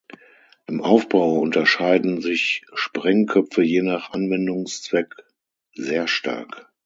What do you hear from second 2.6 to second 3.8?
Sprengköpfe